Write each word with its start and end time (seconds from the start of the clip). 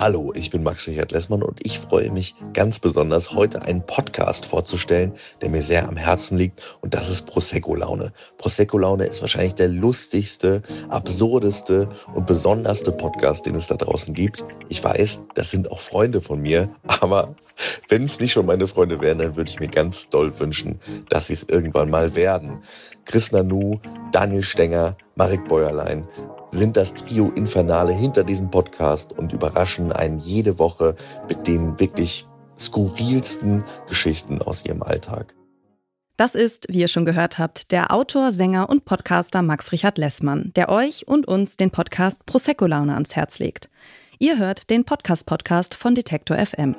Hallo, 0.00 0.32
ich 0.34 0.50
bin 0.50 0.62
Max 0.62 0.88
Richard 0.88 1.12
Lessmann 1.12 1.42
und 1.42 1.60
ich 1.62 1.78
freue 1.78 2.10
mich 2.10 2.34
ganz 2.54 2.78
besonders, 2.78 3.32
heute 3.32 3.60
einen 3.60 3.84
Podcast 3.84 4.46
vorzustellen, 4.46 5.12
der 5.42 5.50
mir 5.50 5.60
sehr 5.60 5.86
am 5.86 5.98
Herzen 5.98 6.38
liegt 6.38 6.78
und 6.80 6.94
das 6.94 7.10
ist 7.10 7.26
Prosecco 7.26 7.74
Laune. 7.74 8.10
Prosecco 8.38 8.78
Laune 8.78 9.04
ist 9.04 9.20
wahrscheinlich 9.20 9.56
der 9.56 9.68
lustigste, 9.68 10.62
absurdeste 10.88 11.90
und 12.14 12.26
besonderste 12.26 12.92
Podcast, 12.92 13.44
den 13.44 13.54
es 13.54 13.66
da 13.66 13.76
draußen 13.76 14.14
gibt. 14.14 14.42
Ich 14.70 14.82
weiß, 14.82 15.20
das 15.34 15.50
sind 15.50 15.70
auch 15.70 15.82
Freunde 15.82 16.22
von 16.22 16.40
mir, 16.40 16.70
aber 16.86 17.34
wenn 17.90 18.04
es 18.04 18.18
nicht 18.20 18.32
schon 18.32 18.46
meine 18.46 18.68
Freunde 18.68 19.02
wären, 19.02 19.18
dann 19.18 19.36
würde 19.36 19.50
ich 19.50 19.60
mir 19.60 19.68
ganz 19.68 20.08
doll 20.08 20.40
wünschen, 20.40 20.80
dass 21.10 21.26
sie 21.26 21.34
es 21.34 21.42
irgendwann 21.42 21.90
mal 21.90 22.14
werden. 22.14 22.62
Chris 23.04 23.32
Nanu, 23.32 23.80
Daniel 24.12 24.42
Stenger, 24.42 24.96
Marek 25.14 25.46
Bäuerlein, 25.46 26.08
sind 26.50 26.76
das 26.76 26.94
Trio 26.94 27.30
Infernale 27.34 27.92
hinter 27.92 28.24
diesem 28.24 28.50
Podcast 28.50 29.12
und 29.12 29.32
überraschen 29.32 29.92
einen 29.92 30.18
jede 30.18 30.58
Woche 30.58 30.96
mit 31.28 31.46
den 31.46 31.78
wirklich 31.78 32.26
skurrilsten 32.58 33.64
Geschichten 33.88 34.42
aus 34.42 34.64
ihrem 34.64 34.82
Alltag. 34.82 35.34
Das 36.16 36.34
ist, 36.34 36.66
wie 36.68 36.80
ihr 36.80 36.88
schon 36.88 37.06
gehört 37.06 37.38
habt, 37.38 37.72
der 37.72 37.94
Autor, 37.94 38.32
Sänger 38.32 38.68
und 38.68 38.84
Podcaster 38.84 39.40
Max 39.40 39.72
Richard 39.72 39.96
Lessmann, 39.96 40.52
der 40.54 40.68
euch 40.68 41.08
und 41.08 41.26
uns 41.26 41.56
den 41.56 41.70
Podcast 41.70 42.26
Prosecco 42.26 42.66
Laune 42.66 42.92
ans 42.92 43.16
Herz 43.16 43.38
legt. 43.38 43.70
Ihr 44.18 44.36
hört 44.36 44.68
den 44.68 44.84
Podcast-Podcast 44.84 45.74
von 45.74 45.94
Detektor 45.94 46.36
FM. 46.36 46.76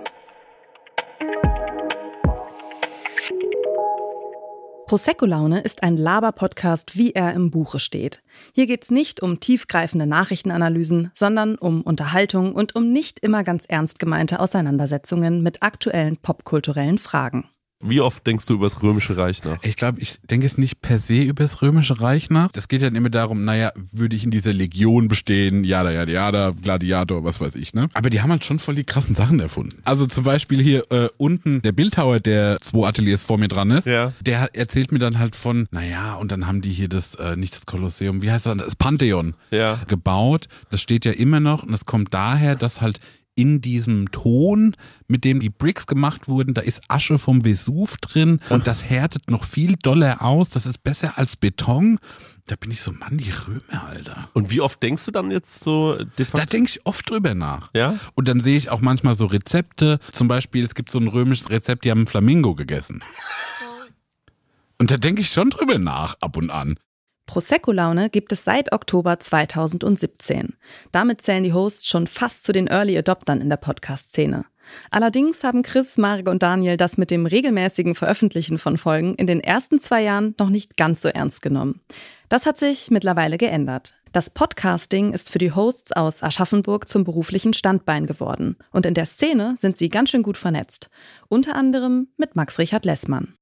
Prosecco-Laune 4.92 5.62
ist 5.62 5.84
ein 5.84 5.96
Laber-Podcast, 5.96 6.98
wie 6.98 7.14
er 7.14 7.34
im 7.34 7.50
Buche 7.50 7.80
steht. 7.80 8.22
Hier 8.52 8.68
geht's 8.68 8.92
nicht 8.92 9.24
um 9.24 9.40
tiefgreifende 9.40 10.06
Nachrichtenanalysen, 10.06 11.12
sondern 11.14 11.56
um 11.56 11.82
Unterhaltung 11.82 12.54
und 12.54 12.76
um 12.76 12.92
nicht 12.92 13.20
immer 13.20 13.46
ganz 13.46 13.64
ernst 13.66 14.00
gemeinte 14.00 14.42
Auseinandersetzungen 14.42 15.44
mit 15.44 15.64
aktuellen 15.64 16.18
popkulturellen 16.18 16.98
Fragen. 16.98 17.46
Wie 17.84 18.02
oft 18.02 18.26
denkst 18.28 18.46
du 18.46 18.54
über 18.56 18.66
das 18.66 18.82
Römische 18.84 19.18
Reich 19.18 19.44
nach? 19.44 19.58
Ich 19.64 19.76
glaube, 19.76 20.00
ich 20.02 20.20
denke 20.30 20.46
jetzt 20.46 20.58
nicht 20.58 20.82
per 20.82 21.00
se 21.00 21.22
über 21.22 21.44
das 21.44 21.62
Römische 21.62 22.00
Reich 22.00 22.30
nach. 22.30 22.52
Das 22.52 22.68
geht 22.68 22.84
dann 22.84 22.96
immer 22.96 23.10
darum, 23.10 23.44
naja, 23.46 23.72
würde 23.92 24.16
ich 24.16 24.24
in 24.24 24.32
dieser 24.32 24.54
Legion 24.54 25.08
bestehen, 25.08 25.64
jada, 25.64 25.92
jada, 25.92 26.12
jada, 26.12 26.52
Gladiator, 26.52 27.24
was 27.24 27.42
weiß 27.42 27.56
ich, 27.56 27.74
ne? 27.74 27.90
Aber 27.94 28.10
die 28.10 28.22
haben 28.22 28.32
halt 28.32 28.46
schon 28.46 28.60
voll 28.60 28.76
die 28.76 28.84
krassen 28.84 29.16
Sachen 29.16 29.40
erfunden. 29.40 29.80
Also 29.84 30.06
zum 30.06 30.24
Beispiel 30.24 30.62
hier 30.62 30.90
äh, 30.92 31.10
unten 31.18 31.62
der 31.62 31.72
Bildhauer, 31.72 32.20
der 32.20 32.60
zwei 32.62 32.88
Ateliers 32.88 33.24
vor 33.24 33.38
mir 33.38 33.48
dran 33.48 33.72
ist, 33.72 33.86
Ja. 33.88 34.14
der 34.22 34.50
erzählt 34.56 34.92
mir 34.92 35.00
dann 35.00 35.20
halt 35.20 35.36
von, 35.36 35.68
naja, 35.72 36.16
und 36.16 36.32
dann 36.32 36.48
haben 36.48 36.62
die 36.62 36.72
hier 36.72 36.90
das, 36.90 37.16
äh, 37.16 37.36
nicht 37.36 37.56
das 37.56 37.66
Kolosseum, 37.66 38.22
wie 38.22 38.32
heißt 38.32 38.46
das, 38.46 38.58
das 38.58 38.76
Pantheon 38.76 39.34
Ja. 39.52 39.80
gebaut. 39.88 40.48
Das 40.70 40.82
steht 40.82 41.06
ja 41.06 41.12
immer 41.12 41.40
noch 41.40 41.64
und 41.64 41.72
das 41.72 41.86
kommt 41.86 42.14
daher, 42.14 42.56
dass 42.56 42.82
halt 42.82 43.00
in 43.36 43.62
diesem 43.62 44.12
Ton, 44.12 44.76
mit 45.08 45.24
dem 45.24 45.40
die 45.40 45.50
Bricks 45.50 45.88
gemacht 45.88 46.28
wurden, 46.28 46.54
da 46.54 46.62
ist 46.62 46.82
Asche 46.88 47.18
vom 47.18 47.46
Vesuv 47.46 47.98
drin 47.98 48.40
und 48.50 48.68
das 48.68 48.84
härtet 48.84 49.32
noch 49.32 49.46
viel 49.46 49.76
doller 49.82 50.22
aus. 50.22 50.50
Das 50.50 50.66
ist 50.66 50.84
besser 50.84 51.18
als 51.18 51.36
Beton. 51.36 52.00
Da 52.48 52.56
bin 52.56 52.72
ich 52.72 52.82
so, 52.82 52.92
Mann, 52.92 53.18
die 53.18 53.32
Römer, 53.32 53.88
Alter. 53.88 54.30
Und 54.34 54.52
wie 54.52 54.62
oft 54.62 54.82
denkst 54.84 55.06
du 55.06 55.12
dann 55.12 55.32
jetzt 55.32 55.64
so 55.64 55.96
de 56.18 56.26
Da 56.32 56.46
denke 56.46 56.70
ich 56.70 56.86
oft 56.86 57.10
drüber 57.10 57.34
nach. 57.34 57.70
Ja? 57.74 57.98
Und 58.16 58.28
dann 58.28 58.40
sehe 58.40 58.58
ich 58.58 58.70
auch 58.70 58.82
manchmal 58.82 59.16
so 59.16 59.26
Rezepte. 59.26 60.00
Zum 60.12 60.28
Beispiel, 60.28 60.64
es 60.64 60.76
gibt 60.76 60.92
so 60.92 61.00
ein 61.00 61.08
römisches 61.08 61.50
Rezept, 61.50 61.86
die 61.86 61.92
haben 61.92 62.00
einen 62.00 62.08
Flamingo 62.08 62.56
gegessen. 62.56 63.04
Und 64.78 64.90
da 64.90 64.98
denke 64.98 65.22
ich 65.22 65.30
schon 65.30 65.52
drüber 65.52 65.78
nach, 65.78 66.16
ab 66.22 66.38
und 66.38 66.50
an. 66.50 66.80
Prosecco-Laune 67.32 68.10
gibt 68.10 68.34
es 68.34 68.44
seit 68.44 68.74
Oktober 68.74 69.18
2017. 69.18 70.58
Damit 70.92 71.22
zählen 71.22 71.46
die 71.46 71.54
Hosts 71.54 71.88
schon 71.88 72.08
fast 72.08 72.44
zu 72.44 72.52
den 72.52 72.68
Early 72.68 72.98
Adoptern 72.98 73.40
in 73.40 73.50
der 73.50 73.56
Podcast-Szene. 73.56 74.44
Allerdings 74.90 75.42
haben 75.46 75.64
Chris, 75.64 75.98
Marek 75.98 76.28
und 76.28 76.44
Daniel 76.44 76.76
das 76.76 76.98
mit 76.98 77.10
dem 77.10 77.26
regelmäßigen 77.26 77.96
Veröffentlichen 77.96 78.58
von 78.58 78.78
Folgen 78.78 79.16
in 79.16 79.28
den 79.28 79.40
ersten 79.40 79.80
zwei 79.80 80.04
Jahren 80.04 80.36
noch 80.40 80.50
nicht 80.50 80.76
ganz 80.76 81.02
so 81.02 81.08
ernst 81.08 81.42
genommen. 81.42 81.80
Das 82.28 82.46
hat 82.46 82.58
sich 82.58 82.92
mittlerweile 82.92 83.38
geändert. 83.38 83.94
Das 84.12 84.30
Podcasting 84.30 85.14
ist 85.14 85.30
für 85.30 85.40
die 85.40 85.54
Hosts 85.54 85.94
aus 85.94 86.24
Aschaffenburg 86.24 86.90
zum 86.90 87.06
beruflichen 87.06 87.54
Standbein 87.54 88.08
geworden. 88.08 88.58
Und 88.72 88.86
in 88.86 88.94
der 88.94 89.06
Szene 89.06 89.56
sind 89.58 89.78
sie 89.78 89.88
ganz 89.88 90.10
schön 90.10 90.24
gut 90.24 90.38
vernetzt. 90.38 90.90
Unter 91.30 91.56
anderem 91.56 92.10
mit 92.18 92.36
Max 92.36 92.60
Richard 92.60 92.84
Lessmann. 92.84 93.36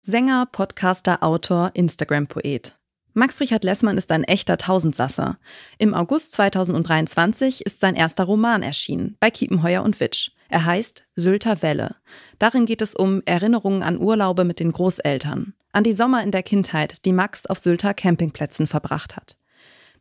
Sänger, 0.00 0.46
Podcaster, 0.50 1.22
Autor, 1.22 1.72
Instagram-Poet. 1.74 2.79
Max 3.12 3.40
Richard 3.40 3.64
Lessmann 3.64 3.98
ist 3.98 4.12
ein 4.12 4.22
echter 4.22 4.56
Tausendsasser. 4.56 5.38
Im 5.78 5.94
August 5.94 6.32
2023 6.32 7.66
ist 7.66 7.80
sein 7.80 7.96
erster 7.96 8.24
Roman 8.24 8.62
erschienen, 8.62 9.16
bei 9.18 9.30
Kiepenheuer 9.30 9.82
und 9.82 9.98
Witsch. 9.98 10.30
Er 10.48 10.64
heißt 10.64 11.06
Sylter 11.16 11.60
Welle. 11.62 11.96
Darin 12.38 12.66
geht 12.66 12.82
es 12.82 12.94
um 12.94 13.22
Erinnerungen 13.24 13.82
an 13.82 13.98
Urlaube 13.98 14.44
mit 14.44 14.60
den 14.60 14.72
Großeltern, 14.72 15.54
an 15.72 15.84
die 15.84 15.92
Sommer 15.92 16.22
in 16.22 16.30
der 16.30 16.44
Kindheit, 16.44 17.04
die 17.04 17.12
Max 17.12 17.46
auf 17.46 17.58
Sylter 17.58 17.94
Campingplätzen 17.94 18.66
verbracht 18.66 19.16
hat. 19.16 19.36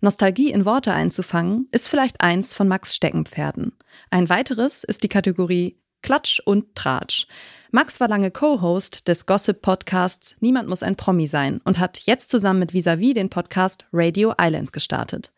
Nostalgie 0.02 0.52
in 0.52 0.66
Worte 0.66 0.94
einzufangen, 0.94 1.68
ist 1.72 1.90
vielleicht 1.90 2.22
eins 2.22 2.53
von 2.53 2.68
Max 2.68 2.96
Steckenpferden. 2.96 3.75
Ein 4.12 4.30
weiteres 4.30 4.84
ist 4.84 5.03
die 5.03 5.09
Kategorie 5.09 5.78
Klatsch 6.02 6.40
und 6.46 6.76
Tratsch. 6.76 7.28
Max 7.72 8.00
war 8.00 8.08
lange 8.08 8.32
Co-Host 8.32 9.08
des 9.08 9.26
Gossip-Podcasts 9.26 10.36
Niemand 10.40 10.68
muss 10.68 10.82
ein 10.82 10.96
Promi 10.96 11.28
sein 11.28 11.62
und 11.66 11.78
hat 11.78 12.00
jetzt 12.00 12.32
zusammen 12.32 12.60
mit 12.60 12.74
Visavi 12.74 13.14
den 13.14 13.30
Podcast 13.30 13.86
Radio 13.94 14.34
Island 14.40 14.74
gestartet. 14.74 15.32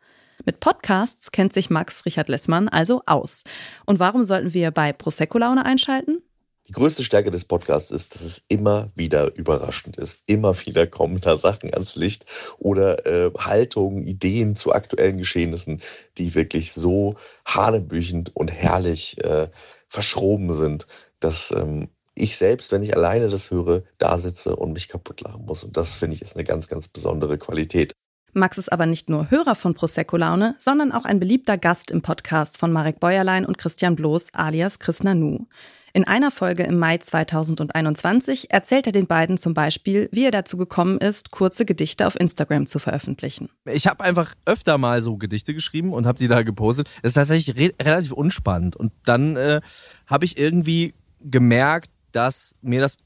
Mit 0.45 0.59
Podcasts 0.59 1.31
kennt 1.31 1.53
sich 1.53 1.69
Max 1.69 2.05
Richard 2.05 2.29
Lessmann 2.29 2.69
also 2.69 3.03
aus. 3.05 3.43
Und 3.85 3.99
warum 3.99 4.23
sollten 4.23 4.53
wir 4.53 4.71
bei 4.71 4.93
Prosecco 4.93 5.37
Laune 5.37 5.65
einschalten? 5.65 6.21
Die 6.71 6.79
größte 6.79 7.03
Stärke 7.03 7.31
des 7.31 7.43
Podcasts 7.43 7.91
ist, 7.91 8.15
dass 8.15 8.21
es 8.21 8.43
immer 8.47 8.91
wieder 8.95 9.35
überraschend 9.35 9.97
ist. 9.97 10.19
Immer 10.25 10.57
wieder 10.65 10.87
kommen 10.87 11.19
da 11.19 11.37
Sachen 11.37 11.73
ans 11.73 11.97
Licht 11.97 12.25
oder 12.59 13.05
äh, 13.05 13.29
Haltungen, 13.37 14.07
Ideen 14.07 14.55
zu 14.55 14.71
aktuellen 14.71 15.17
Geschehnissen, 15.17 15.81
die 16.17 16.33
wirklich 16.33 16.71
so 16.71 17.15
hanebüchend 17.43 18.33
und 18.37 18.47
herrlich 18.47 19.21
äh, 19.21 19.49
verschroben 19.89 20.53
sind, 20.53 20.87
dass 21.19 21.51
ähm, 21.51 21.89
ich 22.15 22.37
selbst, 22.37 22.71
wenn 22.71 22.83
ich 22.83 22.95
alleine 22.95 23.27
das 23.27 23.51
höre, 23.51 23.83
da 23.97 24.17
sitze 24.17 24.55
und 24.55 24.71
mich 24.71 24.87
kaputt 24.87 25.19
lachen 25.19 25.43
muss. 25.43 25.65
Und 25.65 25.75
das 25.75 25.95
finde 25.95 26.15
ich 26.15 26.21
ist 26.21 26.37
eine 26.37 26.45
ganz, 26.45 26.69
ganz 26.69 26.87
besondere 26.87 27.37
Qualität. 27.37 27.91
Max 28.31 28.57
ist 28.57 28.71
aber 28.71 28.85
nicht 28.85 29.09
nur 29.09 29.29
Hörer 29.29 29.55
von 29.55 29.73
Prosecco 29.73 30.15
Laune, 30.15 30.55
sondern 30.57 30.93
auch 30.93 31.03
ein 31.03 31.19
beliebter 31.19 31.57
Gast 31.57 31.91
im 31.91 32.01
Podcast 32.01 32.57
von 32.57 32.71
Marek 32.71 33.01
Bäuerlein 33.01 33.45
und 33.45 33.57
Christian 33.57 33.97
Bloß 33.97 34.27
alias 34.35 34.79
Chris 34.79 35.03
Nanu. 35.03 35.47
In 35.93 36.05
einer 36.05 36.31
Folge 36.31 36.63
im 36.63 36.77
Mai 36.79 36.97
2021 36.97 38.51
erzählt 38.51 38.87
er 38.87 38.93
den 38.93 39.07
beiden 39.07 39.37
zum 39.37 39.53
Beispiel, 39.53 40.07
wie 40.11 40.25
er 40.25 40.31
dazu 40.31 40.55
gekommen 40.55 40.97
ist, 40.99 41.31
kurze 41.31 41.65
Gedichte 41.65 42.07
auf 42.07 42.17
Instagram 42.17 42.65
zu 42.65 42.79
veröffentlichen. 42.79 43.49
Ich 43.65 43.87
habe 43.87 44.03
einfach 44.03 44.33
öfter 44.45 44.77
mal 44.77 45.01
so 45.01 45.17
Gedichte 45.17 45.53
geschrieben 45.53 45.91
und 45.91 46.05
habe 46.07 46.17
die 46.17 46.29
da 46.29 46.43
gepostet. 46.43 46.89
Das 47.01 47.11
ist 47.11 47.15
tatsächlich 47.15 47.57
re 47.57 47.73
relativ 47.81 48.13
unspannend. 48.13 48.75
Und 48.77 48.93
dann 49.05 49.35
äh, 49.35 49.61
habe 50.07 50.25
ich 50.25 50.37
irgendwie 50.37 50.93
gemerkt, 51.19 51.91
dass 52.13 52.55
mir 52.61 52.79
das 52.79 52.97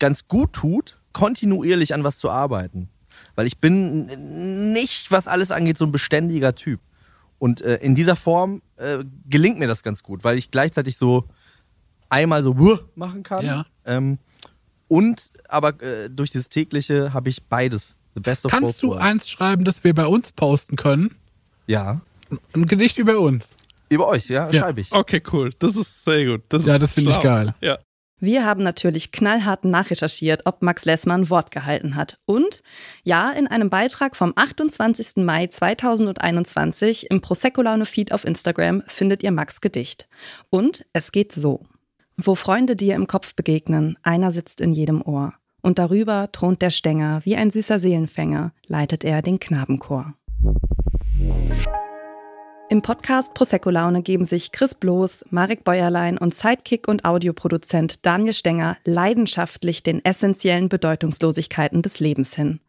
ganz 0.00 0.26
gut 0.26 0.52
tut, 0.52 0.98
kontinuierlich 1.12 1.94
an 1.94 2.02
was 2.02 2.18
zu 2.18 2.28
arbeiten. 2.30 2.88
Weil 3.36 3.46
ich 3.46 3.58
bin 3.58 4.72
nicht, 4.72 5.10
was 5.10 5.28
alles 5.28 5.50
angeht, 5.50 5.78
so 5.78 5.84
ein 5.84 5.92
beständiger 5.92 6.54
Typ. 6.54 6.80
Und 7.38 7.60
äh, 7.60 7.76
in 7.76 7.94
dieser 7.94 8.16
Form 8.16 8.62
äh, 8.76 8.98
gelingt 9.28 9.58
mir 9.58 9.68
das 9.68 9.82
ganz 9.82 10.02
gut, 10.02 10.24
weil 10.24 10.38
ich 10.38 10.50
gleichzeitig 10.50 10.96
so 10.96 11.28
einmal 12.12 12.42
so 12.42 12.58
wuh 12.58 12.78
machen 12.94 13.22
kann. 13.22 13.44
Ja. 13.44 13.66
Ähm, 13.84 14.18
und 14.88 15.30
aber 15.48 15.80
äh, 15.82 16.08
durch 16.10 16.30
das 16.30 16.48
tägliche 16.48 17.12
habe 17.14 17.28
ich 17.30 17.42
beides. 17.44 17.94
The 18.14 18.20
best 18.20 18.44
of 18.44 18.50
Kannst 18.52 18.80
both 18.80 18.82
du 18.82 18.88
worlds. 18.90 19.02
eins 19.04 19.30
schreiben, 19.30 19.64
das 19.64 19.82
wir 19.84 19.94
bei 19.94 20.06
uns 20.06 20.32
posten 20.32 20.76
können? 20.76 21.16
Ja. 21.66 22.02
Ein 22.54 22.66
Gedicht 22.66 22.98
über 22.98 23.18
uns. 23.18 23.46
Über 23.88 24.06
euch, 24.08 24.28
ja, 24.28 24.50
Ja. 24.50 24.60
schreibe 24.60 24.82
ich. 24.82 24.92
Okay, 24.92 25.22
cool. 25.32 25.54
Das 25.58 25.76
ist 25.76 26.04
sehr 26.04 26.26
gut. 26.26 26.42
Das 26.50 26.64
Ja, 26.66 26.74
ist 26.76 26.82
das 26.82 26.92
finde 26.92 27.10
ich 27.12 27.20
geil. 27.20 27.54
Ja. 27.62 27.78
Wir 28.20 28.44
haben 28.44 28.62
natürlich 28.62 29.10
knallhart 29.12 29.64
nachrecherchiert, 29.64 30.42
ob 30.44 30.62
Max 30.62 30.84
Lessmann 30.84 31.28
Wort 31.30 31.50
gehalten 31.50 31.96
hat. 31.96 32.18
Und 32.24 32.62
ja, 33.02 33.30
in 33.32 33.46
einem 33.48 33.68
Beitrag 33.70 34.14
vom 34.14 34.32
28. 34.36 35.24
Mai 35.24 35.46
2021 35.48 37.10
im 37.10 37.20
Prosecco 37.20 37.62
Laune 37.62 37.84
Feed 37.86 38.12
auf 38.12 38.24
Instagram 38.24 38.82
findet 38.86 39.22
ihr 39.22 39.32
Max 39.32 39.60
Gedicht. 39.60 40.08
Und 40.50 40.84
es 40.92 41.12
geht 41.12 41.32
so. 41.32 41.64
Wo 42.18 42.34
Freunde 42.34 42.76
dir 42.76 42.94
im 42.94 43.06
Kopf 43.06 43.34
begegnen, 43.34 43.96
einer 44.02 44.32
sitzt 44.32 44.60
in 44.60 44.74
jedem 44.74 45.00
Ohr. 45.00 45.32
Und 45.62 45.78
darüber 45.78 46.30
thront 46.30 46.60
der 46.60 46.70
Stänger, 46.70 47.20
wie 47.24 47.36
ein 47.36 47.50
süßer 47.50 47.78
Seelenfänger, 47.78 48.52
leitet 48.66 49.02
er 49.02 49.22
den 49.22 49.40
Knabenchor. 49.40 50.14
Im 52.68 52.82
Podcast 52.82 53.32
Prosecco 53.34 53.70
Laune 53.70 54.02
geben 54.02 54.24
sich 54.24 54.52
Chris 54.52 54.74
Bloß, 54.74 55.26
Marek 55.30 55.64
Bäuerlein 55.64 56.18
und 56.18 56.34
Sidekick 56.34 56.88
und 56.88 57.04
Audioproduzent 57.04 58.04
Daniel 58.04 58.32
Stenger 58.32 58.76
leidenschaftlich 58.84 59.82
den 59.82 60.04
essentiellen 60.04 60.68
Bedeutungslosigkeiten 60.68 61.82
des 61.82 62.00
Lebens 62.00 62.34
hin. 62.34 62.60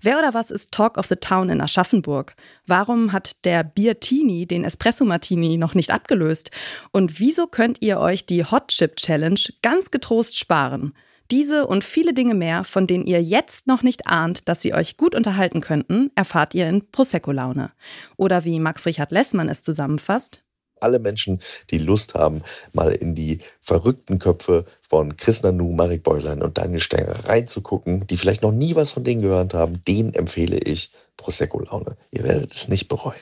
Wer 0.00 0.18
oder 0.18 0.34
was 0.34 0.50
ist 0.50 0.72
Talk 0.72 0.96
of 0.96 1.06
the 1.06 1.16
Town 1.16 1.48
in 1.48 1.60
Aschaffenburg? 1.60 2.34
Warum 2.66 3.12
hat 3.12 3.44
der 3.44 3.64
Biertini 3.64 4.46
den 4.46 4.64
Espresso 4.64 5.04
Martini 5.04 5.56
noch 5.56 5.74
nicht 5.74 5.90
abgelöst? 5.90 6.50
Und 6.92 7.18
wieso 7.18 7.46
könnt 7.46 7.82
ihr 7.82 7.98
euch 7.98 8.26
die 8.26 8.44
Hot 8.44 8.68
Chip 8.68 8.96
Challenge 8.96 9.40
ganz 9.62 9.90
getrost 9.90 10.38
sparen? 10.38 10.94
Diese 11.30 11.66
und 11.66 11.84
viele 11.84 12.14
Dinge 12.14 12.34
mehr, 12.34 12.64
von 12.64 12.86
denen 12.86 13.06
ihr 13.06 13.22
jetzt 13.22 13.66
noch 13.66 13.82
nicht 13.82 14.06
ahnt, 14.06 14.48
dass 14.48 14.62
sie 14.62 14.72
euch 14.72 14.96
gut 14.96 15.14
unterhalten 15.14 15.60
könnten, 15.60 16.10
erfahrt 16.14 16.54
ihr 16.54 16.66
in 16.68 16.90
Prosecco-Laune. 16.90 17.72
Oder 18.16 18.46
wie 18.46 18.58
Max 18.60 18.86
Richard 18.86 19.12
Lessmann 19.12 19.50
es 19.50 19.62
zusammenfasst, 19.62 20.42
alle 20.80 20.98
Menschen, 20.98 21.40
die 21.70 21.78
Lust 21.78 22.14
haben, 22.14 22.42
mal 22.72 22.92
in 22.92 23.14
die 23.14 23.38
verrückten 23.60 24.18
Köpfe 24.18 24.64
von 24.80 25.16
Chris 25.16 25.42
Nanu, 25.42 25.72
Marek 25.72 26.02
Beulein 26.02 26.42
und 26.42 26.58
Daniel 26.58 26.80
Stenger 26.80 27.24
reinzugucken, 27.26 28.06
die 28.06 28.16
vielleicht 28.16 28.42
noch 28.42 28.52
nie 28.52 28.74
was 28.74 28.92
von 28.92 29.04
denen 29.04 29.22
gehört 29.22 29.54
haben, 29.54 29.80
denen 29.86 30.14
empfehle 30.14 30.58
ich 30.58 30.90
Prosecco 31.16 31.60
Laune. 31.60 31.96
Ihr 32.10 32.24
werdet 32.24 32.54
es 32.54 32.68
nicht 32.68 32.88
bereuen. 32.88 33.20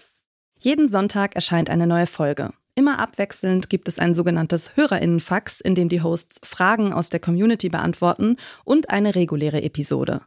Jeden 0.58 0.88
Sonntag 0.88 1.34
erscheint 1.34 1.70
eine 1.70 1.86
neue 1.86 2.06
Folge. 2.06 2.50
Immer 2.74 2.98
abwechselnd 2.98 3.70
gibt 3.70 3.88
es 3.88 3.98
ein 3.98 4.14
sogenanntes 4.14 4.76
Hörerinnenfax, 4.76 5.60
in 5.60 5.74
dem 5.74 5.88
die 5.88 6.02
Hosts 6.02 6.40
Fragen 6.44 6.92
aus 6.92 7.08
der 7.08 7.20
Community 7.20 7.70
beantworten 7.70 8.36
und 8.64 8.90
eine 8.90 9.14
reguläre 9.14 9.62
Episode. 9.62 10.20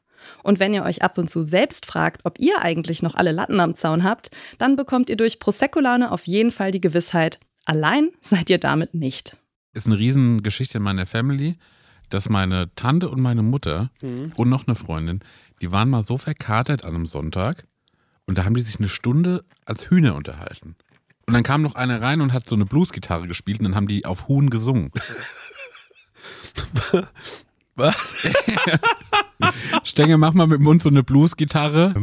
Und 0.44 0.60
wenn 0.60 0.74
ihr 0.74 0.84
euch 0.84 1.02
ab 1.02 1.18
und 1.18 1.30
zu 1.30 1.42
selbst 1.42 1.86
fragt, 1.86 2.22
ob 2.26 2.40
ihr 2.40 2.62
eigentlich 2.62 3.02
noch 3.02 3.16
alle 3.16 3.32
Latten 3.32 3.60
am 3.60 3.76
Zaun 3.76 4.04
habt, 4.04 4.32
dann 4.58 4.76
bekommt 4.76 5.10
ihr 5.10 5.18
durch 5.18 5.40
Prosecco-Laune 5.40 6.12
auf 6.12 6.28
jeden 6.28 6.52
Fall 6.52 6.72
die 6.72 6.82
Gewissheit, 6.82 7.40
allein 7.66 8.10
seid 8.22 8.50
ihr 8.50 8.58
damit 8.58 8.94
nicht. 8.94 9.38
Ist 9.74 9.88
eine 9.88 9.98
Riesengeschichte 9.98 10.78
in 10.78 10.84
meiner 10.84 11.06
Family, 11.06 11.58
dass 12.10 12.30
meine 12.30 12.74
Tante 12.76 13.10
und 13.10 13.22
meine 13.22 13.44
Mutter 13.44 13.92
mhm. 14.02 14.34
und 14.36 14.50
noch 14.50 14.68
eine 14.68 14.76
Freundin, 14.76 15.20
die 15.62 15.72
waren 15.72 15.90
mal 15.90 16.04
so 16.04 16.18
verkatert 16.18 16.84
an 16.84 16.96
einem 16.96 17.06
Sonntag 17.06 17.66
und 18.26 18.38
da 18.38 18.46
haben 18.46 18.56
die 18.56 18.62
sich 18.62 18.80
eine 18.80 18.90
Stunde 18.90 19.44
als 19.66 19.90
Hühner 19.90 20.16
unterhalten. 20.16 20.76
Und 21.28 21.34
dann 21.34 21.44
kam 21.44 21.62
noch 21.62 21.76
einer 21.76 22.02
rein 22.02 22.22
und 22.22 22.34
hat 22.34 22.50
so 22.50 22.56
eine 22.56 22.66
Bluesgitarre 22.66 23.28
gespielt 23.28 23.60
und 23.60 23.66
dann 23.66 23.76
haben 23.76 23.88
die 23.88 24.06
auf 24.06 24.28
Huhn 24.28 24.50
gesungen. 24.50 24.92
Was? 27.80 28.28
Stenge, 29.86 30.18
mach 30.18 30.34
mal 30.34 30.48
mit 30.48 30.60
dem 30.60 30.66
Mund 30.66 30.84
so 30.84 30.90
eine 30.90 31.02
Bluesgitarre. 31.02 31.94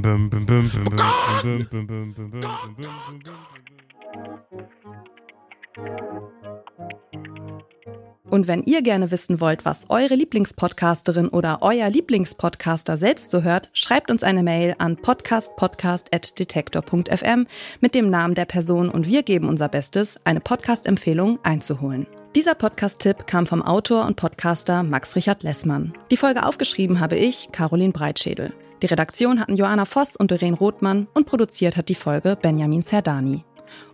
Und 8.28 8.48
wenn 8.48 8.64
ihr 8.64 8.82
gerne 8.82 9.10
wissen 9.10 9.40
wollt, 9.40 9.64
was 9.64 9.86
eure 9.88 10.14
Lieblingspodcasterin 10.14 11.28
oder 11.28 11.58
euer 11.60 11.88
Lieblingspodcaster 11.90 12.96
selbst 12.96 13.30
so 13.30 13.42
hört, 13.42 13.68
schreibt 13.72 14.10
uns 14.10 14.22
eine 14.22 14.42
Mail 14.42 14.74
an 14.78 14.96
podcastpodcast.detektor.fm 14.96 17.46
mit 17.80 17.94
dem 17.94 18.10
Namen 18.10 18.34
der 18.34 18.46
Person 18.46 18.88
und 18.88 19.06
wir 19.06 19.22
geben 19.22 19.48
unser 19.48 19.68
Bestes, 19.68 20.18
eine 20.24 20.40
Podcast-Empfehlung 20.40 21.38
einzuholen. 21.44 22.06
Dieser 22.36 22.54
Podcast-Tipp 22.54 23.26
kam 23.26 23.46
vom 23.46 23.62
Autor 23.62 24.04
und 24.04 24.16
Podcaster 24.16 24.82
Max 24.82 25.16
Richard 25.16 25.42
Lessmann. 25.42 25.94
Die 26.10 26.18
Folge 26.18 26.44
aufgeschrieben 26.44 27.00
habe 27.00 27.16
ich, 27.16 27.48
Caroline 27.50 27.94
Breitschädel. 27.94 28.52
Die 28.82 28.86
Redaktion 28.86 29.40
hatten 29.40 29.56
Joanna 29.56 29.86
Voss 29.86 30.16
und 30.16 30.30
Doreen 30.30 30.52
Rothmann 30.52 31.08
und 31.14 31.24
produziert 31.24 31.78
hat 31.78 31.88
die 31.88 31.94
Folge 31.94 32.36
Benjamin 32.36 32.82
Zerdani. 32.82 33.42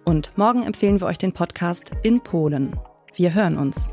Und 0.04 0.36
morgen 0.36 0.64
empfehlen 0.64 1.00
wir 1.00 1.06
euch 1.06 1.18
den 1.18 1.32
Podcast 1.32 1.92
In 2.02 2.20
Polen. 2.20 2.76
Wir 3.14 3.32
hören 3.32 3.58
uns. 3.58 3.90